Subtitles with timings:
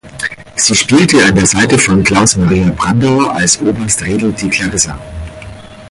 [0.55, 4.99] Sie spielte an der Seite von Klaus Maria Brandauer als Oberst Redl die Clarissa.